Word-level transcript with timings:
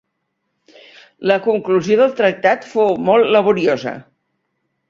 La 1.33 1.37
conclusió 1.49 1.99
del 2.01 2.17
tractat 2.21 2.67
fou 2.73 2.97
molt 3.11 3.33
laboriosa. 3.37 3.95